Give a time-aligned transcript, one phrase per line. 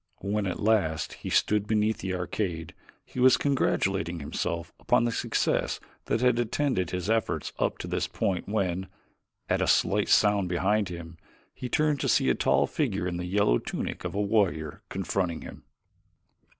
[0.21, 2.73] When at last he stood beneath the arcade
[3.05, 8.07] he was congratulating himself upon the success that had attended his efforts up to this
[8.07, 8.87] point when,
[9.47, 11.17] at a slight sound behind him,
[11.53, 15.41] he turned to see a tall figure in the yellow tunic of a warrior confronting
[15.41, 15.65] him.